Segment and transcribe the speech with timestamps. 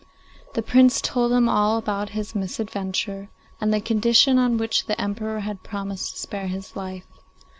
[0.55, 3.29] The Prince told him all about his misadventure,
[3.61, 7.05] and the condition on which the Emperor had promised to spare his life.